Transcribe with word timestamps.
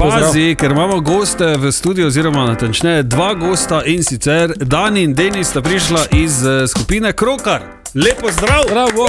Pazi, 0.00 0.54
ker 0.58 0.70
imamo 0.70 1.00
goste 1.00 1.56
v 1.56 1.72
studiu, 1.72 2.06
oziroma 2.06 2.46
natančneje 2.46 3.02
dva 3.02 3.34
gosta 3.34 3.82
in 3.84 4.04
sicer 4.04 4.52
Dani 4.56 5.02
in 5.02 5.14
Denis 5.14 5.48
sta 5.48 5.60
prišla 5.60 6.00
iz 6.12 6.46
eh, 6.46 6.68
skupine 6.68 7.12
Krokar. 7.12 7.60
Lepo 7.94 8.32
zdrav! 8.32 8.64
Bravo. 8.70 9.08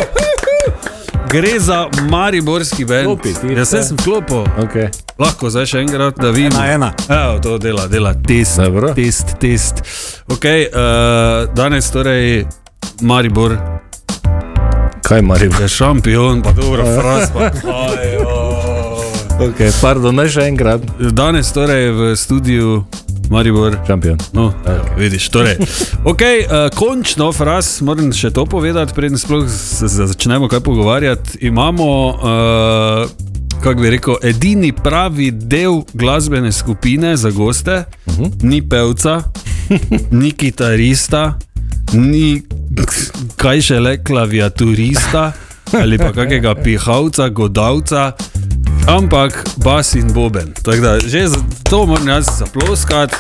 Gre 1.30 1.60
za 1.60 1.88
Mariborski 2.10 2.86
bend. 2.86 3.20
Jaz 3.58 3.70
sem 3.88 3.98
klopil. 3.98 4.44
Okay. 4.60 4.90
Lahko 5.20 5.50
zdaj 5.50 5.66
še 5.66 5.80
enkrat, 5.86 6.20
da 6.20 6.34
vidim. 6.36 6.60
Ena, 6.60 6.68
ena. 6.74 6.92
Evo, 7.08 7.40
to 7.40 7.58
dela, 7.58 7.88
dela 7.88 8.12
test. 8.28 8.60
Dobro. 8.60 8.92
Test, 8.94 9.38
test. 9.40 9.80
Okay, 10.28 10.68
uh, 10.68 11.48
danes 11.56 11.88
torej 11.92 12.44
Maribor 13.02 13.56
Kaj 15.12 15.22
Maribor? 15.22 15.62
je 15.62 15.68
šampion, 15.68 16.42
pa 16.42 16.52
dobro, 16.52 16.84
fras 16.96 17.32
pa. 17.34 17.52
Okay, 19.42 19.72
pardon, 19.82 20.14
naj 20.14 20.36
še 20.36 20.44
enkrat. 20.52 20.84
Danes 21.18 21.50
torej 21.50 21.88
v 21.98 22.10
studiu 22.14 22.84
Maribor. 23.34 23.74
Šampion. 23.88 24.20
No, 24.38 24.52
okay. 24.62 24.78
vidiš, 25.00 25.32
torej. 25.34 25.58
Okay, 26.12 26.44
uh, 26.46 26.70
končno, 26.78 27.32
fras, 27.34 27.80
moram 27.82 28.12
še 28.14 28.30
to 28.36 28.46
povedati, 28.46 28.94
preden 28.94 29.18
sploh 29.18 29.50
začnemo 29.50 30.46
kaj 30.46 30.62
pogovarjati. 30.62 31.42
Imamo, 31.50 31.90
uh, 32.14 33.10
kako 33.66 33.82
bi 33.82 33.96
rekel, 33.96 34.22
edini 34.22 34.70
pravi 34.78 35.32
del 35.34 35.82
glasbene 35.98 36.54
skupine 36.54 37.18
za 37.18 37.34
goste, 37.34 37.90
uh 38.06 38.14
-huh. 38.14 38.30
ni 38.46 38.62
pevca, 38.62 39.24
ni 40.22 40.32
kitarista, 40.38 41.40
ni 41.94 42.44
kaj 43.42 43.62
še 43.62 43.80
le 43.80 43.98
klaviaturista 44.04 45.32
ali 45.82 45.98
pa 45.98 46.14
kakega 46.14 46.56
pihalca, 46.56 47.30
godavca. 47.30 48.12
Ampak 48.88 49.44
bas 49.58 49.96
in 49.96 50.14
boben. 50.14 50.54
Tako 50.64 50.82
da 50.82 51.00
že 51.00 51.28
za 51.28 51.38
to 51.70 51.86
moram 51.86 52.08
jaz 52.08 52.26
zaploskati. 52.40 53.16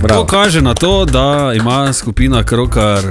To 0.00 0.02
Bravo. 0.02 0.24
kaže 0.24 0.62
na 0.62 0.74
to, 0.74 1.04
da 1.04 1.52
ima 1.56 1.92
skupina 1.92 2.42
Krokar 2.42 3.02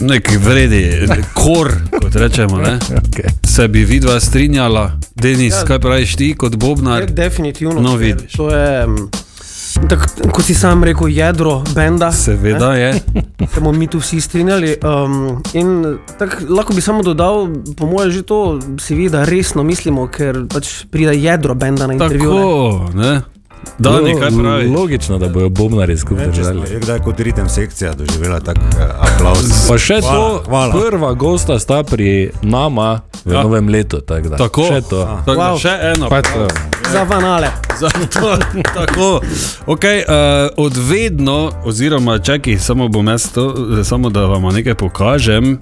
neki 0.00 0.36
vredi, 0.36 1.08
kor, 1.34 1.72
kot 2.00 2.16
rečemo. 2.16 2.56
Ne? 2.56 2.78
Okay. 2.90 3.30
Se 3.46 3.68
bi 3.68 3.84
vidva 3.84 4.20
strinjala, 4.20 4.92
Denis, 5.14 5.54
ja. 5.54 5.64
kaj 5.64 5.78
praviš 5.78 6.16
ti 6.16 6.34
kot 6.34 6.56
Bobnar? 6.56 7.00
Je, 7.00 7.06
definitivno. 7.06 7.80
No, 7.80 7.96
vidiš. 7.96 8.32
To 8.32 8.50
je, 8.50 8.86
mm, 8.86 9.10
tak, 9.88 10.06
kot 10.32 10.44
si 10.44 10.54
sam 10.54 10.84
rekel, 10.84 11.08
jedro 11.08 11.62
benda. 11.74 12.12
Seveda 12.12 12.74
je. 12.74 12.92
Se 13.54 13.60
bomo 13.60 13.72
mi 13.72 13.86
tu 13.86 13.98
vsi 13.98 14.20
strinjali. 14.20 14.76
Um, 14.84 15.42
in 15.52 15.98
tak, 16.18 16.42
lahko 16.48 16.74
bi 16.76 16.80
samo 16.80 17.02
dodal, 17.02 17.48
po 17.76 17.86
mojem, 17.86 18.10
že 18.10 18.22
to 18.22 18.60
si 18.80 18.94
vidi, 18.94 19.10
da 19.16 19.24
resno 19.24 19.62
mislimo, 19.62 20.06
ker 20.12 20.44
pač 20.50 20.84
pride 20.90 21.16
jedro 21.16 21.54
benda 21.54 21.86
na 21.86 21.96
intervju. 21.96 22.32
ne. 22.94 23.20
Tako, 23.20 23.39
ne? 23.62 23.72
Dani, 23.80 24.14
kaj 24.20 24.30
pravi? 24.30 24.68
Logično, 24.68 25.18
da 25.18 25.28
bojo 25.28 25.48
bobnari 25.48 25.96
skupaj 25.96 26.24
če 26.26 26.30
držali. 26.32 26.70
je 26.70 26.78
kdaj 26.80 26.98
kot 26.98 27.20
ritem 27.20 27.48
sekcija 27.48 27.92
doživela 27.92 28.40
tak 28.40 28.56
uh, 28.56 28.80
aplauz. 29.00 29.68
Pa 29.68 29.78
še 29.78 30.00
Hvala, 30.00 30.18
to, 30.18 30.42
hvala. 30.48 30.72
prva 30.74 31.12
gosta 31.14 31.58
sta 31.58 31.82
pri 31.82 32.30
nama 32.42 33.00
v 33.24 33.32
Ja. 33.32 33.42
novem 33.42 33.68
letu. 33.68 34.00
Tak 34.00 34.28
da. 34.28 34.36
Tako. 34.36 34.64
Še 34.64 34.80
to. 34.82 35.00
Tako, 35.26 35.40
wow. 35.40 35.58
Še 35.58 35.74
eno. 35.92 36.08
Pa 36.08 36.22
to. 36.22 36.48
Za 36.92 37.02
vanale. 37.02 37.48
Za 37.78 37.88
to, 37.88 38.36
tako. 38.74 39.20
Okay, 39.66 40.00
uh, 40.00 40.48
od 40.56 40.76
vedno, 40.78 41.52
oziroma 41.64 42.18
čakaj, 42.18 42.58
samo 42.58 42.88
bom 42.88 43.06
jaz 43.06 43.28
to, 43.28 43.44
samo 43.84 44.10
da 44.10 44.20
vam 44.22 44.42
nekaj 44.44 44.74
pokažem. 44.74 45.58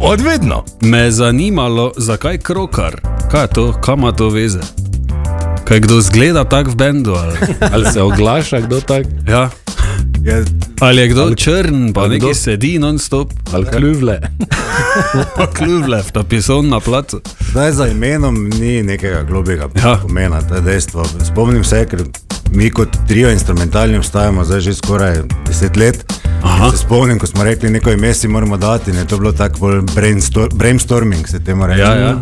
Odvedno. 0.00 0.64
Me 0.80 0.98
je 0.98 1.10
zanimalo, 1.12 1.92
zakaj 1.96 2.38
krokar, 2.38 3.00
kaj 3.30 3.40
je 3.40 3.48
to, 3.48 3.72
kam 3.74 3.98
ima 3.98 4.12
to 4.12 4.28
veze. 4.28 4.60
Kaj 5.70 5.80
kdo 5.80 6.00
zgleda 6.00 6.42
tako 6.44 6.70
v 6.70 6.76
bendu? 6.76 7.14
Ali, 7.14 7.36
Ali 7.72 7.86
se 7.86 8.02
oglaša 8.02 8.60
kdo 8.60 8.80
tak? 8.82 9.06
ja? 9.24 9.50
Je, 10.20 10.44
ali 10.80 11.00
je 11.00 11.08
kdo 11.08 11.22
ali, 11.22 11.36
črn, 11.36 11.92
pa 11.92 12.00
ali 12.00 12.10
neki 12.10 12.26
kdo- 12.26 12.34
sedi 12.34 12.78
non-stop, 12.78 13.30
Ali 13.52 13.66
kljuvle? 13.68 14.18
pa 15.36 15.46
kljublev, 15.48 16.10
ta 16.10 16.22
pison 16.22 16.68
na 16.68 16.80
placu. 16.80 17.20
zdaj 17.50 17.72
za 17.72 17.86
imenom 17.86 18.34
ni 18.50 18.82
nekega 18.82 19.22
globjega 19.22 19.68
Ja. 19.74 19.88
ja. 19.88 19.96
pomena, 19.98 20.42
to 20.42 20.54
je 20.54 20.60
dejstvo. 20.62 21.04
Spomnim 21.24 21.64
se, 21.64 21.86
ker 21.86 22.02
mi 22.50 22.70
kot 22.70 22.88
trio 23.08 23.30
instrumentalni 23.30 23.96
obstajamo 23.96 24.44
zdaj 24.44 24.60
že 24.60 24.74
skoraj 24.74 25.16
deset 25.46 25.76
let. 25.76 26.12
Se 26.70 26.76
spomnim, 26.78 27.18
ko 27.18 27.26
smo 27.26 27.44
rekli, 27.44 27.70
neko 27.70 27.90
ime 27.90 28.14
si 28.14 28.28
moramo 28.28 28.56
dati, 28.56 28.90
in 28.90 28.96
je 28.96 29.06
to 29.06 29.18
bilo 29.18 29.32
tako 29.32 29.58
bolj 29.58 29.80
brainstor 29.94 30.48
brainstorming, 30.54 31.28
se 31.28 31.40
temu 31.40 31.66
reče. 31.66 31.80
Ja, 31.80 31.94
ja. 31.94 32.16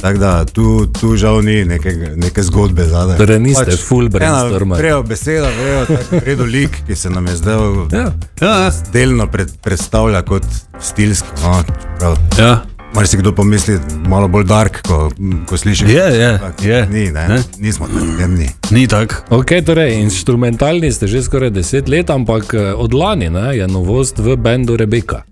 Tako 0.00 0.18
da 0.18 0.44
tu, 0.44 0.86
tu 0.86 1.16
žal 1.16 1.42
ni 1.44 1.64
neke, 1.64 1.92
neke 2.16 2.42
zgodbe 2.42 2.84
zadaj. 2.84 3.18
Torej 3.18 3.38
niste 3.38 3.76
full 3.76 4.06
ena 4.06 4.18
brainstormer. 4.18 4.78
Prejo 4.78 5.02
beseda, 5.02 5.50
tako 5.88 6.22
redo 6.24 6.44
lik, 6.44 6.82
ki 6.86 6.96
se 6.96 7.10
nam 7.10 7.26
je 7.26 7.36
zdaj 7.36 7.58
Ja. 7.92 8.12
Ja, 8.40 8.70
delno 8.92 9.26
pred, 9.26 9.50
predstavlja 9.62 10.22
kot 10.22 10.44
stilski. 10.80 11.28
No, 11.42 11.62
čeprav 11.66 12.18
ja. 12.38 12.58
Marsikdo 12.94 13.32
pomisli 13.32 13.78
malo 14.08 14.28
bolj 14.28 14.44
dark, 14.44 14.80
ko, 14.82 15.10
ko 15.46 15.56
sliši. 15.56 15.84
Je, 15.84 16.04
je, 16.18 16.38
Tak, 16.38 16.64
je. 16.64 16.86
Ni, 16.86 17.10
ne? 17.12 17.28
Ne? 17.28 17.42
nismo 17.58 17.86
tam 17.88 18.16
temni. 18.18 18.48
Ni 18.70 18.86
tako. 18.88 19.14
Ok, 19.30 19.52
torej 19.66 20.00
instrumentalni 20.00 20.92
ste 20.92 21.06
že 21.06 21.22
skoraj 21.22 21.50
deset 21.50 21.88
let, 21.88 22.10
ampak 22.10 22.54
eh, 22.54 22.72
od 22.72 22.94
lani 22.94 23.30
ne, 23.30 23.56
je 23.56 23.68
novost 23.68 24.18
v 24.18 24.36
bendu 24.36 24.76
Rebeka. 24.76 25.22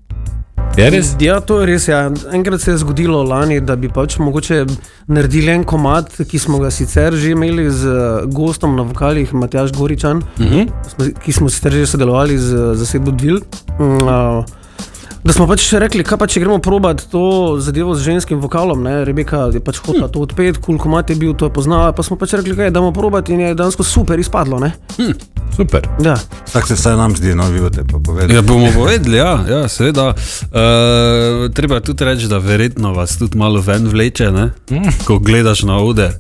Je 0.76 0.90
res? 0.90 1.14
Ja, 1.20 1.38
to 1.40 1.60
je 1.62 1.66
res. 1.70 1.86
Ja. 1.88 2.10
Enkrat 2.36 2.60
se 2.60 2.70
je 2.70 2.76
zgodilo 2.82 3.22
lani, 3.24 3.60
da 3.64 3.76
bi 3.80 3.88
pač 3.88 4.18
mogoče 4.20 4.58
naredili 5.08 5.54
en 5.54 5.64
komat, 5.64 6.10
ki 6.28 6.38
smo 6.38 6.58
ga 6.60 6.68
sicer 6.70 7.16
že 7.16 7.30
imeli 7.32 7.64
z 7.72 7.88
eh, 7.88 8.26
gostom 8.28 8.76
na 8.76 8.84
vokalih, 8.84 9.32
Matjaš 9.34 9.72
Goričan, 9.72 10.16
uh 10.18 10.40
Mhm. 10.40 10.68
-huh. 10.68 11.14
ki 11.24 11.32
smo 11.32 11.48
sicer 11.48 11.72
že 11.72 11.86
sodelovali 11.86 12.38
z 12.38 12.74
zasedbo 12.76 13.10
Dvil. 13.10 13.40
Uh, 13.78 14.44
Da 15.26 15.34
smo 15.34 15.48
pač 15.50 15.64
rekli, 15.74 16.04
kaj 16.06 16.18
pa 16.20 16.26
če 16.30 16.38
gremo 16.38 16.60
probat 16.62 17.00
to 17.10 17.56
zadevo 17.58 17.96
z 17.98 18.04
ženskim 18.12 18.38
vokalom. 18.38 18.84
Ne? 18.86 19.00
Rebeka 19.08 19.48
je 19.50 19.58
pač 19.58 19.80
hotela 19.82 20.06
to 20.06 20.22
odpeti, 20.22 20.60
kul 20.62 20.78
komat 20.78 21.10
je 21.10 21.16
bil, 21.18 21.32
to 21.34 21.48
je 21.48 21.54
poznala. 21.56 21.90
Pa 21.96 22.04
smo 22.06 22.14
pač 22.20 22.36
rekli, 22.38 22.54
da 22.54 22.68
damo 22.78 22.92
probat 22.94 23.26
in 23.34 23.42
je 23.42 23.56
dejansko 23.58 23.82
super 23.82 24.22
izpadlo. 24.22 24.60
Ne? 24.62 24.70
Super. 25.56 25.88
Ja. 26.04 26.14
Tako 26.52 26.70
se 26.70 26.78
vsaj 26.78 26.94
nam 27.00 27.16
zdi, 27.18 27.34
no, 27.34 27.48
vi 27.50 27.64
boste 27.64 27.82
pa 27.82 27.98
povedali. 27.98 28.38
Ja, 28.38 28.44
bomo 28.46 28.70
povedali, 28.70 29.18
ja, 29.18 29.32
ja 29.50 29.60
seveda. 29.66 30.12
Uh, 30.14 31.48
treba 31.50 31.82
tudi 31.82 32.06
reči, 32.06 32.30
da 32.30 32.38
verjetno 32.38 32.94
vas 32.94 33.18
tudi 33.18 33.34
malo 33.40 33.64
ven 33.66 33.90
vleče, 33.90 34.30
ne? 34.30 34.52
ko 35.08 35.18
gledaš 35.18 35.66
na 35.66 35.82
oder. 35.82 36.14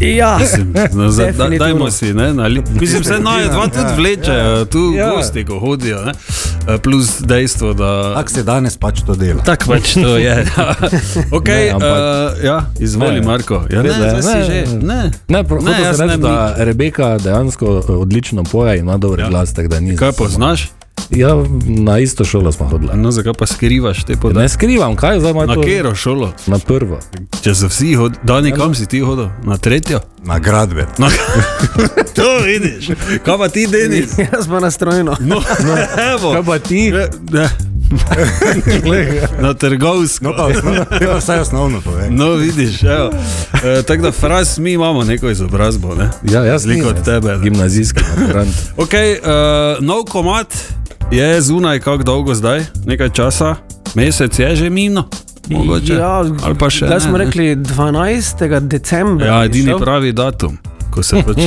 Ja. 0.00 0.38
Mislim, 0.38 0.74
no, 0.92 1.10
za, 1.10 1.26
da, 1.28 1.48
dajmo 1.50 1.90
si, 1.90 2.14
ne, 2.14 2.34
na, 2.34 2.42
li- 2.44 2.62
mislim, 2.70 3.04
se 3.04 3.12
naj 3.14 3.44
dva 3.46 3.64
tudi 3.64 3.94
vlečejo, 3.96 4.64
tu 4.64 4.92
Ja. 4.92 5.10
gosti, 5.10 5.44
ko 5.44 5.58
hodijo. 5.58 6.00
Ne? 6.00 6.12
Eh, 6.68 6.78
Plus 6.78 7.20
dejstvo, 7.20 7.74
da. 7.74 8.14
Tako 8.14 8.30
se 8.30 8.42
danes 8.42 8.76
pač 8.76 9.00
to 9.00 9.14
dela. 9.14 9.42
Tako 9.42 9.64
pač 9.66 9.94
to 9.94 10.16
je. 10.18 10.46
okay, 11.30 11.66
Ne, 11.66 11.72
ampak- 11.72 11.98
uh, 12.32 12.44
ja, 12.44 12.66
izvoli, 12.78 13.12
Ne. 13.12 13.20
Marko. 13.22 13.62
Ja, 13.70 13.82
ne, 13.82 13.90
zdaj 13.90 14.22
si 14.22 14.46
že. 14.46 14.76
Ne. 14.78 15.10
Ne, 15.28 15.44
pro, 15.44 15.60
Ne, 15.60 15.70
ne, 15.70 15.82
jaz 15.82 15.96
se 15.96 16.02
ne 16.02 16.08
reči, 16.08 16.18
bi- 16.18 16.22
da 16.24 16.54
Rebeka 16.58 17.18
dejansko 17.18 17.66
eh, 17.80 17.92
odlično 17.92 18.44
poje 18.44 18.74
in 18.74 18.80
ima 18.80 18.96
dober 18.96 19.18
Ja. 19.18 19.24
ja. 19.24 19.30
glas. 19.30 19.52
tako 19.52 19.68
da 19.68 19.80
ni 19.80 19.96
Kaj 19.96 20.08
samo- 20.08 20.16
poznaš? 20.18 20.70
Ja, 21.10 21.28
na 21.64 21.98
isto 21.98 22.24
šolo 22.24 22.52
smo 22.52 22.66
hodili. 22.66 22.92
No, 22.94 23.10
zakaj 23.10 23.32
pa 23.38 23.46
skrivaš 23.46 24.04
te 24.04 24.12
Ne 24.12 24.20
podatke? 24.20 24.48
skrivam, 24.48 24.96
kaj 24.96 25.20
zdaj 25.20 25.30
ima 25.30 25.46
Na 25.46 25.54
to? 25.54 25.60
katero 25.60 25.94
šolo? 25.94 26.32
Na 26.46 26.58
prvo. 26.58 26.98
Če 27.42 27.54
so 27.54 27.66
vsi 27.66 27.94
hodili, 27.94 28.20
Dani, 28.24 28.52
kam 28.52 28.74
si 28.74 28.86
ti 28.86 29.00
hodil? 29.00 29.28
Na 29.44 29.56
tretjo? 29.56 30.00
Na 30.24 30.38
gradbe. 30.38 30.86
No, 30.98 31.08
to 32.16 32.38
vidiš. 32.44 32.88
Kaj 33.24 33.38
pa 33.38 33.48
ti, 33.48 33.66
Denis? 33.66 34.18
Jaz 34.32 34.48
pa 34.48 34.60
nastrojeno. 34.60 35.16
No, 35.20 35.42
evo. 36.12 36.32
Kaj 36.32 36.42
pa 36.42 36.58
ti? 36.58 36.90
Ne, 36.92 37.08
ne. 37.32 37.48
Na 39.40 39.54
trgovsko. 39.54 40.24
No, 40.24 40.32
pa, 40.36 40.44
osnov, 40.46 40.74
pa 41.00 41.16
vsaj 41.16 41.38
osnovno 41.38 41.80
pove. 41.80 42.10
No, 42.10 42.32
vidiš, 42.32 42.82
evo. 42.82 43.10
E, 43.64 43.82
tako 43.82 44.02
da, 44.02 44.12
fras, 44.12 44.58
mi 44.58 44.72
imamo 44.72 45.04
neko 45.04 45.30
izobrazbo, 45.30 45.94
ne? 45.94 46.10
Ja, 46.32 46.44
jaz 46.44 46.66
nisem, 46.66 46.86
od 46.88 47.04
tebe, 47.04 47.28
ne. 47.28 47.42
Gimnazijski. 47.42 48.00
Ok, 48.76 48.90
uh, 48.92 49.84
nov 49.84 50.04
komat 50.04 50.54
je 51.10 51.40
zunaj, 51.40 51.80
kako 51.80 52.02
dolgo 52.02 52.34
zdaj, 52.34 52.64
nekaj 52.86 53.10
časa, 53.10 53.54
mesec 53.94 54.38
je 54.38 54.56
že 54.56 54.70
mino. 54.70 55.04
Mogoče. 55.48 55.94
Ja, 55.94 56.18
Ali 56.18 56.54
pa 56.58 56.70
še. 56.70 56.86
Zdaj 56.86 57.00
smo 57.00 57.18
ne. 57.18 57.24
rekli 57.24 57.56
12. 57.56 58.60
decembra. 58.60 59.26
Ja, 59.26 59.44
edini 59.44 59.72
šel. 59.72 59.78
pravi 59.78 60.12
datum, 60.12 60.58
ko 60.90 61.02
se 61.02 61.22
pač. 61.26 61.38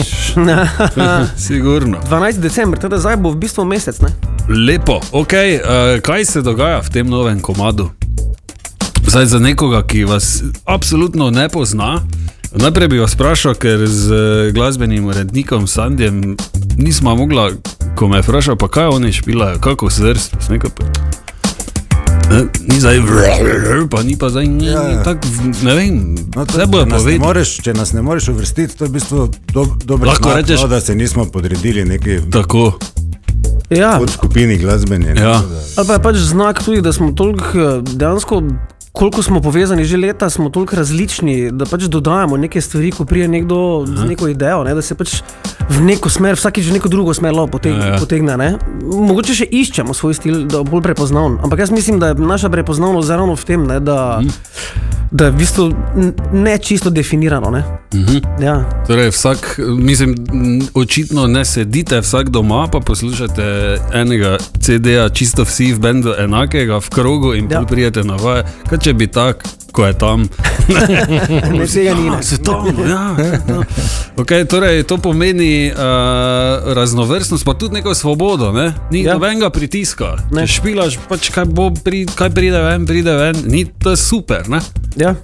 Sigurno. 1.47 1.97
12. 2.09 2.39
decembr, 2.39 2.77
teda 2.79 2.97
zdaj 2.99 3.17
bo 3.17 3.31
v 3.31 3.39
bistvu 3.45 3.63
mesec. 3.65 4.01
Ne? 4.03 4.11
Lepo, 4.49 4.99
ok, 5.11 5.33
uh, 5.33 5.99
kaj 6.03 6.25
se 6.25 6.41
dogaja 6.41 6.81
v 6.83 6.89
tem 6.89 7.07
novem 7.07 7.39
komadu? 7.39 7.89
Zdaj 9.07 9.25
za 9.25 9.39
nekoga, 9.39 9.83
ki 9.87 10.03
vas 10.03 10.43
absolutno 10.65 11.29
ne 11.29 11.47
pozna. 11.49 12.01
Najprej 12.53 12.87
bi 12.87 12.99
vas 12.99 13.13
vprašal, 13.13 13.55
ker 13.55 13.81
z 13.81 14.05
eh, 14.07 14.17
glasbenim 14.51 15.05
urednikom 15.05 15.67
Sandjem 15.67 16.37
nismo 16.77 17.15
mogla, 17.15 17.49
ko 17.95 18.07
me 18.07 18.17
je 18.17 18.23
vprašal, 18.23 18.55
pa 18.55 18.67
kaj 18.67 18.87
oni 18.87 19.11
špilajo, 19.11 19.59
kako 19.59 19.89
zrst. 19.89 20.35
Ne, 22.23 22.39
ni 22.63 22.79
zdaj, 22.79 22.97
pa 23.85 23.99
ni 24.01 24.15
pa 24.15 24.29
zdaj, 24.29 24.47
ni, 24.47 24.65
Ja, 24.65 24.81
ja. 24.83 25.03
tak, 25.03 25.17
ne 25.61 25.73
vem, 25.73 26.15
No, 26.35 26.45
to, 26.45 26.53
vse 26.53 26.65
bojo 26.65 26.85
povedali. 26.85 27.19
moreš, 27.19 27.57
če 27.59 27.73
nas 27.73 27.91
ne 27.91 28.01
moreš 28.01 28.27
uvrstiti, 28.27 28.73
to 28.73 28.85
je 28.85 28.89
v 28.89 28.93
bistvu 28.93 29.17
do, 29.53 29.65
dobro, 29.85 30.07
Lahko 30.07 30.23
znak, 30.23 30.37
rečeš- 30.39 30.61
no, 30.61 30.67
da 30.67 30.79
se 30.79 30.95
nismo 30.95 31.25
podredili 31.25 31.85
neki 31.85 32.19
Tako, 32.31 32.79
Ja, 33.69 33.97
podskupini 33.99 34.57
glasbeni. 34.57 35.05
ne, 35.07 35.21
Ja. 35.21 35.41
ali 35.77 35.87
pa 35.87 35.93
je 35.93 36.01
pač 36.01 36.15
znak 36.17 36.63
tudi, 36.63 36.81
da 36.81 36.93
smo 36.93 37.11
toliko 37.11 37.45
eh, 37.49 37.81
dejansko. 37.83 38.41
Koliko 38.93 39.23
smo 39.23 39.41
povezani 39.41 39.85
že 39.85 39.97
leta, 39.97 40.29
smo 40.29 40.49
toliko 40.49 40.75
različni, 40.75 41.51
da 41.51 41.65
pač 41.65 41.83
dodajamo 41.83 42.37
neke 42.37 42.61
stvari, 42.61 42.91
ko 42.91 43.05
prije 43.05 43.27
nekdo 43.27 43.57
z 43.87 44.05
neko 44.05 44.27
idejo, 44.27 44.63
ne, 44.63 44.73
da 44.73 44.81
se 44.81 44.95
pač 44.95 45.15
v 45.69 45.81
neko 45.81 46.09
smer, 46.09 46.35
vsakič 46.35 46.69
v 46.69 46.73
neko 46.73 46.89
drugo 46.89 47.13
smer 47.13 47.33
lahko 47.33 47.51
potegne. 47.51 47.79
Ja, 47.79 47.87
Ja, 47.87 47.99
potegne 47.99 48.37
ne. 48.37 48.51
Mogoče 48.83 49.33
še 49.33 49.47
iščemo 49.51 49.93
svoj 49.93 50.13
stil, 50.13 50.43
da 50.45 50.61
bo 50.61 50.77
bolj 50.77 50.83
prepoznaven. 50.83 51.39
Ampak 51.41 51.59
jaz 51.59 51.71
mislim, 51.71 51.97
da 51.99 52.07
je 52.07 52.21
naša 52.21 52.49
prepoznavnost 52.49 53.09
ravno 53.09 53.33
v 53.33 53.43
tem, 53.43 53.65
ne, 53.65 53.79
da, 53.81 54.21
Mhm. 54.21 54.92
Da 55.13 55.25
je 55.25 55.31
v 55.31 55.35
bistvu 55.35 55.73
ne 56.33 56.57
čisto 56.57 56.89
definirano. 56.89 57.49
Ne. 57.49 57.63
Mhm. 57.93 58.43
Ja. 58.43 58.83
Torej, 58.87 59.09
vsak, 59.09 59.59
mislim, 59.77 60.15
očitno 60.73 61.27
ne 61.27 61.45
sedite 61.45 62.01
vsak 62.01 62.29
doma, 62.29 62.67
pa 62.71 62.79
poslušate 62.79 63.77
enega 63.93 64.37
CD-ja, 64.59 65.09
čisto 65.09 65.45
vsi 65.45 65.73
v 65.73 65.79
bendu 65.79 66.13
enakega, 66.17 66.79
v 66.79 66.89
krogu 66.89 67.33
in 67.33 67.47
Ja. 67.51 67.59
ja. 67.59 67.65
prijete 67.65 68.03
na 68.03 68.15
vaje. 68.15 68.43
Kaj 68.69 68.79
če 68.79 68.93
bi 68.93 69.07
tak, 69.07 69.43
ko 69.73 69.83
je 69.83 69.93
tam? 69.95 70.29
Ne, 71.49 71.65
tega 71.67 71.93
ni. 71.93 72.05
Ja, 72.05 72.13
Ne. 72.13 72.23
se 72.23 72.37
to, 72.37 72.53
ja, 72.79 73.17
ja. 73.17 73.61
Okay, 74.15 74.45
torej, 74.45 74.83
to 74.83 74.97
pomeni 74.97 75.67
uh, 75.67 75.79
raznovrstnost, 76.67 77.41
pa 77.41 77.53
tudi 77.53 77.73
neko 77.73 77.91
svobodo. 77.91 78.51
Ne? 78.51 78.73
Ni 78.87 79.01
Ja. 79.01 79.07
ja. 79.07 79.13
nobenega 79.13 79.49
pritiska. 79.49 80.15
Ne. 80.31 80.45
Če 80.45 80.53
špilaš, 80.55 80.99
pač 81.03 81.29
kaj, 81.29 81.45
bo, 81.47 81.71
pri, 81.73 82.05
kaj 82.07 82.29
pride 82.29 82.61
ven, 82.61 82.85
pride 82.85 83.13
ven, 83.13 83.35
ni 83.45 83.65
to 83.65 83.95
super. 83.95 84.45
Ne, 84.47 84.61
Ja. 84.95 85.15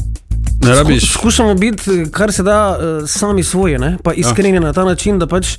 ne 0.59 0.65
Sku, 0.65 0.75
rabiš. 0.75 1.11
skušamo 1.13 1.53
biti, 1.53 2.09
kar 2.11 2.33
se 2.33 2.43
da, 2.43 2.57
eh, 2.73 3.07
sami 3.07 3.43
svoji, 3.43 3.77
ne? 3.77 3.97
pa 4.03 4.13
iskreni 4.13 4.57
ja. 4.57 4.61
na 4.61 4.73
ta 4.73 4.83
način, 4.83 5.19
da 5.19 5.27
pač 5.27 5.57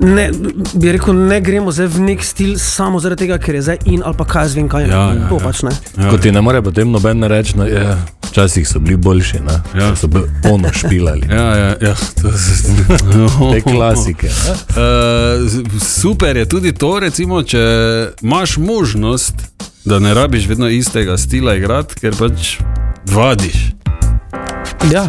ne, 0.00 0.30
bi 0.74 0.92
rekel, 0.92 1.14
ne 1.14 1.40
gremo 1.40 1.72
zdaj 1.72 1.86
v 1.86 2.00
nek 2.00 2.24
stil 2.24 2.54
samo 2.58 3.00
zaradi 3.00 3.26
tega, 3.26 3.38
ker 3.38 3.54
je 3.54 3.62
zdaj 3.62 3.78
in 3.84 4.02
ali 4.04 4.16
pa 4.16 4.24
kaj 4.24 4.48
z 4.48 4.60
vem 4.60 4.68
kaj. 4.68 4.86
ne. 4.86 4.94
Ja, 4.94 5.12
ja, 5.12 5.28
to 5.28 5.36
ja. 5.36 5.44
pač 5.44 5.62
ne. 5.62 5.72
Ja. 5.96 6.10
Ko 6.10 6.18
ti 6.18 6.32
ne 6.32 6.40
more 6.40 6.62
potem 6.62 6.90
noben 6.90 7.24
reči, 7.24 7.56
no, 7.58 7.66
ja, 7.68 7.98
včasih 8.30 8.68
so 8.68 8.80
bili 8.80 8.96
boljši, 8.96 9.40
ne? 9.46 9.60
Ja. 9.80 9.96
so 9.96 10.06
bili 10.06 10.30
ono 10.50 10.72
špilali. 10.80 11.28
Ja, 11.30 11.56
ja, 11.56 11.74
ja, 11.80 11.94
to 12.22 12.32
se 12.32 12.74
Te 13.52 13.60
klasike. 13.60 14.26
Ne? 14.26 14.54
Uh, 14.80 15.80
super 15.82 16.36
je 16.36 16.48
tudi 16.48 16.72
to, 16.72 16.98
recimo, 17.00 17.42
če 17.42 17.60
imaš 18.22 18.56
možnost, 18.56 19.34
da 19.84 19.98
ne 19.98 20.14
rabiš 20.14 20.46
vedno 20.46 20.68
istega 20.68 21.16
stila 21.18 21.54
igrati, 21.54 21.94
ker 22.00 22.16
pač 22.16 22.56
vadiš. 23.12 23.72
Ja. 24.92 25.08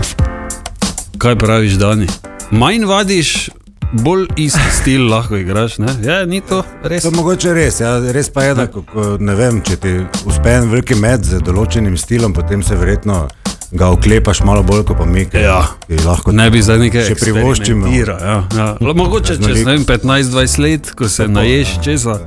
Kaj 1.17 1.35
praviš, 1.35 1.73
Dani? 1.79 2.07
Manj 2.51 2.85
vadiš, 2.85 3.49
bolj 3.93 4.27
isti 4.37 4.59
stil 4.71 5.09
lahko 5.09 5.35
igraš. 5.35 5.77
Ne? 5.77 5.87
Ja, 6.03 6.25
ni 6.25 6.41
to 6.41 6.63
res. 6.83 7.03
To 7.03 7.09
je 7.09 7.15
mogoče 7.15 7.53
res, 7.53 7.79
ja, 7.79 7.99
res 8.11 8.29
pa 8.29 8.43
je, 8.43 8.55
da 8.55 8.67
ko, 8.67 8.81
ko, 8.83 9.17
ne 9.19 9.35
vem, 9.35 9.61
če 9.61 9.75
ti 9.75 9.93
uspe 10.25 10.49
en 10.51 10.69
veliki 10.69 10.95
med 10.95 11.23
z 11.23 11.41
določenim 11.41 11.97
stilom, 11.97 12.33
potem 12.33 12.63
se 12.63 12.75
verjetno 12.75 13.27
ga 13.71 13.87
oklepaš 13.87 14.41
malo 14.43 14.63
bolj 14.63 14.83
kot 14.83 14.97
pa 14.97 15.05
mi, 15.05 15.25
ki, 15.25 15.37
Ja. 15.37 15.61
ki 15.87 15.99
lahko 16.03 16.31
Ne 16.31 16.49
bi 16.49 16.61
zdaj 16.61 16.79
nekaj 16.79 17.05
še 17.05 17.15
privoščimo. 17.15 17.87
eksperimentiral, 17.87 18.19
Ja, 18.19 18.67
ja. 18.81 18.93
Mogoče 18.93 19.37
čez 19.37 19.65
ne 19.65 19.73
vem, 19.73 19.85
15-20 19.85 20.59
let, 20.59 20.91
ko 20.91 21.07
se 21.07 21.27
naješ 21.27 21.77
česa. 21.81 22.19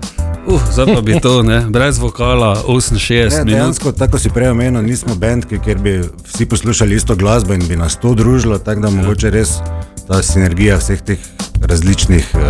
Uh, 0.47 0.61
zdaj 0.73 0.87
pa 0.87 1.01
bi 1.01 1.21
to, 1.21 1.43
ne, 1.43 1.61
brez 1.69 1.99
vokala, 1.99 2.55
68 2.59 3.01
Ne, 3.31 3.45
minut. 3.45 3.49
dejansko, 3.51 3.93
tako 3.93 4.19
si 4.19 4.29
prej 4.29 4.51
omenil, 4.51 4.83
nismo 4.83 5.15
bend, 5.15 5.45
kjer 5.49 5.79
bi 5.79 5.95
vsi 6.25 6.47
poslušali 6.47 6.95
isto 6.95 7.15
glasbo 7.15 7.55
in 7.55 7.65
bi 7.65 7.77
nas 7.77 7.97
to 7.97 8.13
družilo, 8.13 8.59
tako 8.59 8.81
da 8.81 8.91
mogoče 8.93 9.31
res 9.31 9.61
ta 10.09 10.23
sinergija 10.23 10.77
vseh 10.77 11.01
teh 11.03 11.19
različnih 11.62 12.27
uh, 12.35 12.41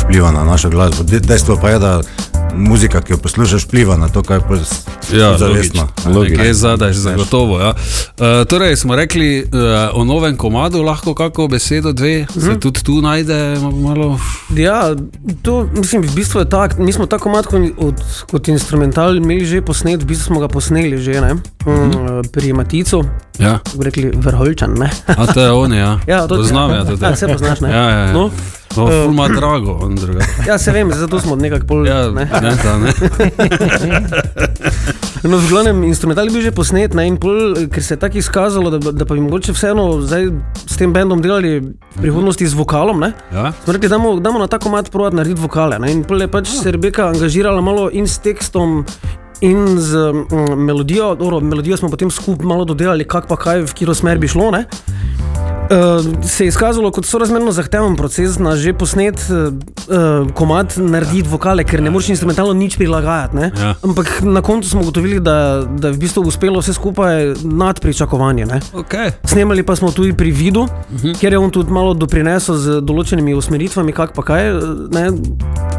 vpliva 0.00 0.30
na 0.32 0.44
našo 0.44 0.70
glasbo. 0.70 1.02
De- 1.02 1.20
Dejstvo 1.20 1.56
pa 1.60 1.70
je, 1.70 1.78
da 1.78 2.00
muzika, 2.56 3.00
ki 3.00 3.12
jo 3.12 3.18
poslušaš, 3.18 3.64
vpliva 3.64 3.96
na 3.96 4.08
to, 4.08 4.22
kaj 4.22 4.36
je 4.36 4.42
Ja, 5.12 5.38
zavestno. 5.38 5.88
logično. 6.06 6.36
Nekje 6.36 6.54
zadaj, 6.54 6.92
zagotovo. 6.92 7.60
Ja. 7.60 7.68
Uh, 7.68 7.76
torej, 8.44 8.76
smo 8.76 8.96
rekli 8.96 9.42
uh, 9.42 9.48
o 9.92 10.04
novem 10.04 10.36
komadu, 10.36 10.82
lahko 10.82 11.14
kako 11.14 11.48
besedo, 11.48 11.92
dve, 11.92 12.26
se 12.30 12.40
Mhm. 12.40 12.58
tudi 12.58 12.82
tu 12.82 12.92
najde 12.94 13.56
malo. 13.74 14.18
Ja, 14.50 14.94
to 15.42 15.68
mislim, 15.72 16.02
v 16.02 16.14
bistvu 16.14 16.40
je 16.40 16.48
tako. 16.48 16.82
Mi 16.82 16.92
smo 16.92 17.06
tako 17.06 17.28
mat 17.28 17.46
kot, 17.46 17.60
kot 18.30 18.48
instrumental 18.48 19.16
imeli 19.16 19.44
že 19.44 19.62
posnet, 19.62 20.02
v 20.02 20.06
bistvu 20.06 20.24
smo 20.26 20.40
ga 20.40 20.48
posneli 20.48 20.98
že 20.98 21.20
ne? 21.20 21.34
Mm, 21.34 21.90
pri 22.32 22.52
Maticu, 22.52 23.02
Ja. 23.38 23.58
rekli 23.80 24.12
Vrholčan. 24.14 24.74
Ne? 24.74 24.90
A 25.08 25.26
to 25.26 25.40
je 25.40 25.50
on, 25.52 25.72
ja. 25.72 25.98
Ja, 26.06 26.26
to 26.26 26.36
Poznam, 26.36 26.70
ja, 26.70 26.84
to 26.84 26.96
ja, 27.00 27.16
se 27.16 27.28
poznaš, 27.28 27.60
ne? 27.60 27.70
Ja, 27.70 27.84
ja, 27.84 27.98
ja. 27.98 28.12
No, 28.12 28.30
No, 28.76 28.86
ful 28.86 29.12
ima 29.12 29.28
drago, 29.28 29.78
on 29.82 29.94
druga. 29.94 30.20
ja, 30.48 30.58
se 30.58 30.72
vem, 30.72 30.92
zato 30.92 31.20
smo 31.20 31.36
nekako 31.36 31.66
pol. 31.66 31.86
Ja, 31.86 32.10
ne? 32.10 32.30
ne, 32.42 32.56
ta, 32.62 32.78
ne. 32.78 32.92
No, 35.24 35.38
v 35.40 35.48
glavnem, 35.48 35.88
instrumental 35.88 36.28
je 36.28 36.36
bil 36.36 36.42
že 36.44 36.52
posnet, 36.52 36.92
ne, 36.92 37.06
in 37.08 37.16
pol, 37.16 37.56
ker 37.72 37.80
se 37.80 37.96
je 37.96 38.00
tako 38.02 38.20
izkazalo, 38.20 38.68
da, 38.76 38.92
da 38.92 39.06
pa 39.08 39.16
bi 39.16 39.22
mogoče 39.24 39.54
vseeno 39.56 40.04
zdaj 40.04 40.28
s 40.68 40.76
tem 40.76 40.92
bendom 40.92 41.22
delali 41.24 41.64
v 41.64 41.96
prihodnosti 41.96 42.44
z 42.44 42.52
vokalom. 42.52 43.00
Ne. 43.00 43.14
Ja? 43.32 43.54
Smo 43.64 43.72
rekli, 43.72 43.88
da 43.88 43.96
damo 44.20 44.42
na 44.42 44.50
tako 44.52 44.74
mat 44.74 44.92
provat 44.92 45.16
narediti 45.16 45.40
vokale. 45.40 45.80
Ne. 45.80 45.94
In 45.96 46.04
pol 46.04 46.20
je 46.20 46.28
pač 46.28 46.52
se 46.52 46.76
Rebeka 46.76 47.08
angažirala 47.08 47.64
malo 47.64 47.88
in 47.88 48.04
s 48.04 48.20
tekstom. 48.20 48.84
In 49.40 49.80
z 49.80 50.12
mm, 50.12 50.60
melodijo, 50.60 51.14
dobro, 51.16 51.40
melodijo 51.40 51.80
smo 51.80 51.88
potem 51.88 52.12
skupaj 52.12 52.46
malo 52.46 52.68
dodelali, 52.68 53.08
kak 53.08 53.24
pa 53.28 53.40
kaj, 53.40 53.64
v 53.64 53.72
katero 53.72 53.96
smer 53.96 54.20
bi 54.20 54.28
šlo. 54.28 54.52
Ne? 54.52 54.68
Uh, 55.64 56.24
se 56.28 56.44
je 56.44 56.48
izkazalo 56.48 56.90
kot 56.90 57.06
sorazmerno 57.06 57.52
zahteven 57.52 57.96
proces 57.96 58.38
na 58.38 58.56
že 58.56 58.74
posnet 58.76 59.16
uh, 59.30 60.32
komad 60.34 60.74
narediti 60.76 61.28
vokale, 61.28 61.64
ker 61.64 61.82
ne 61.82 61.90
moreš 61.90 62.08
instrumentalno 62.12 62.52
nič 62.52 62.76
prilagajati. 62.76 63.36
ne. 63.36 63.52
Ja. 63.60 63.74
Ampak 63.82 64.20
na 64.22 64.42
koncu 64.42 64.68
smo 64.68 64.80
ugotovili, 64.80 65.20
da, 65.20 65.64
da 65.78 65.88
je 65.88 65.94
v 65.94 65.98
bistvu 65.98 66.22
uspelo 66.28 66.60
vse 66.60 66.72
skupaj 66.72 67.34
nad 67.44 67.80
pričakovanje. 67.80 68.46
Ne? 68.46 68.60
Okay. 68.72 69.12
Snemali 69.24 69.62
pa 69.62 69.76
smo 69.76 69.90
tudi 69.90 70.12
pri 70.12 70.30
vidu, 70.30 70.62
uh 70.62 70.68
-huh. 70.90 71.18
kjer 71.20 71.32
je 71.32 71.38
on 71.38 71.50
tudi 71.50 71.72
malo 71.72 71.94
doprinesel 71.94 72.56
z 72.56 72.80
določenimi 72.80 73.34
usmeritvami, 73.34 73.92
kak 73.92 74.12
pa 74.12 74.22
kaj. 74.22 74.52
Ne? 74.92 75.10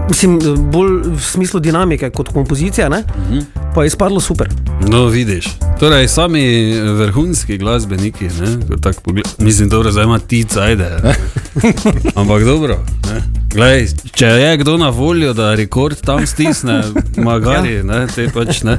Mislim, 0.10 0.40
bolj 0.72 1.02
v 1.06 1.20
smislu 1.22 1.60
dinamike 1.60 2.10
kot 2.10 2.28
kompozicija, 2.28 2.88
uh 2.90 2.96
-huh. 2.96 3.44
pa 3.76 3.84
je 3.84 3.88
izpadlo 3.88 4.20
super. 4.20 4.50
No, 4.88 5.06
vidiš. 5.06 5.46
Torej, 5.80 6.08
sami 6.08 6.74
vrhunski 6.80 7.58
glasbeniki, 7.58 8.26
ne, 8.26 8.68
ko 8.68 8.78
tako 8.78 9.02
pogled- 9.02 9.28
mislim, 9.40 9.70
dobro, 9.70 9.92
zdaj 9.92 10.04
ima 10.04 10.20
tica, 10.20 10.62
ajde. 10.62 10.90
ne. 11.04 11.16
Ampak 12.16 12.44
dobro. 12.44 12.78
Ne. 13.06 13.35
Glej, 13.56 13.86
če 14.12 14.28
je 14.28 14.58
kdo 14.60 14.74
na 14.78 14.90
voljo, 14.92 15.32
da 15.34 15.54
rekord 15.56 16.02
tam 16.04 16.26
stisne, 16.28 16.82
magari, 17.30 17.78
ne, 17.88 18.02
te 18.12 18.28
pač 18.34 18.66
ne. 18.68 18.76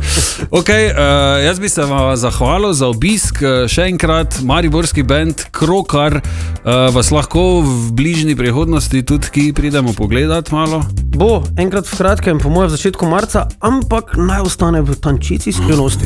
Okay, 0.53 0.91
uh, 0.93 1.41
jaz 1.41 1.61
bi 1.63 1.71
se 1.73 1.87
vam 1.89 2.13
zahvalil 2.17 2.75
za 2.77 2.91
obisk, 2.93 3.41
eh, 3.41 3.65
še 3.73 3.87
enkrat, 3.89 4.37
Mariborski 4.45 5.01
bend 5.07 5.47
Krokar, 5.57 6.19
uh, 6.21 6.89
vas 6.93 7.09
lahko 7.15 7.63
v 7.65 7.95
bližnji 7.97 8.37
prihodnosti 8.37 9.01
tudi 9.09 9.33
ki 9.33 9.47
pridemo 9.57 9.97
pogledat 9.97 10.53
malo. 10.53 10.83
Bo 11.17 11.41
enkrat 11.57 11.89
v 11.89 11.97
kratkem, 11.97 12.43
po 12.43 12.53
mojem, 12.53 12.75
začetku 12.77 13.09
marca, 13.09 13.47
ampak 13.65 14.19
naj 14.21 14.45
ostane 14.45 14.85
v 14.85 14.99
tančici 15.01 15.57
skrivnosti. 15.57 16.05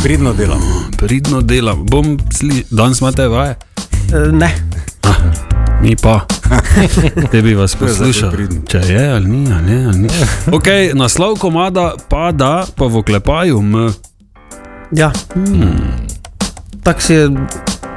Pridno 0.00 0.32
delam. 0.32 0.64
Pridno 0.96 1.44
delam, 1.44 1.84
bom 1.84 2.16
sli, 2.32 2.64
danes 2.72 3.04
imate 3.04 3.28
vaje. 3.28 3.60
E, 4.08 4.30
ne. 4.32 4.54
Mi 5.84 5.92
pa, 5.92 6.24
te 7.32 7.42
bi 7.42 7.54
vas 7.54 7.74
je 7.74 7.78
poslušal. 7.78 8.32
Če 8.68 8.78
je 8.78 9.04
ali 9.12 9.30
ni, 9.30 9.52
ali 9.52 9.70
ne. 9.70 9.86
Ali 9.86 9.98
ni. 9.98 10.08
Okay, 10.46 10.90
naslov 10.94 11.38
komada 11.38 11.92
pa 12.08 12.32
da, 12.32 12.66
pa 12.76 12.86
v 12.86 13.02
oklepaju 13.02 13.62
M. 13.62 13.94
Ja. 14.92 15.12
Hmm. 15.34 16.06
Tako 16.82 17.00
si 17.00 17.14
je 17.14 17.30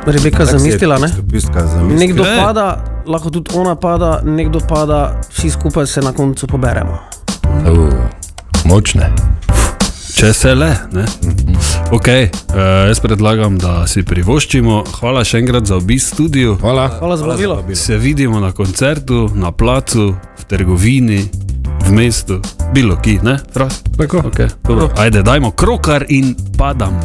Rebeka 0.05 0.45
zamislila. 0.45 0.97
Ne? 0.97 1.07
Stopistka 1.07 1.67
zamislila. 1.67 1.99
Nekdo 1.99 2.23
Glej. 2.23 2.37
pada, 2.37 2.83
lahko 3.05 3.29
tudi 3.29 3.51
ona 3.53 3.75
pada, 3.75 4.21
nekdo 4.25 4.59
pada, 4.59 5.21
vsi 5.29 5.49
skupaj 5.49 5.87
se 5.87 6.01
na 6.01 6.11
koncu 6.11 6.47
poberemo. 6.47 6.97
Uh, 7.45 7.93
močne. 8.65 9.13
Če 10.19 10.33
se 10.35 10.51
le. 10.51 10.67
Ne? 10.91 11.05
Okay, 11.95 12.25
uh, 12.51 12.89
jaz 12.89 12.99
predlagam, 12.99 13.55
da 13.55 13.85
si 13.87 14.01
privoščimo. 14.03 14.81
Hvala 14.97 15.21
še 15.23 15.39
enkrat 15.39 15.69
za 15.71 15.77
obisk 15.79 16.11
studiu. 16.17 16.57
Hvala. 16.59 16.89
Hvala 16.97 17.15
za 17.15 17.29
vabilo. 17.29 17.55
Se 17.71 17.95
vidimo 17.95 18.43
na 18.43 18.51
koncertu, 18.51 19.29
na 19.31 19.53
placu, 19.55 20.09
v 20.11 20.43
trgovini, 20.51 21.21
v 21.87 21.95
mestu, 21.95 22.41
bilo 22.75 22.99
ki, 22.99 23.21
ne? 23.23 23.39
Fras? 23.55 23.79
Tako. 23.95 24.27
Okay, 24.27 24.51
dobro. 24.67 24.91
Ajde, 24.99 25.23
dajmo 25.23 25.55
krokar 25.55 26.03
in 26.11 26.35
padam. 26.59 26.99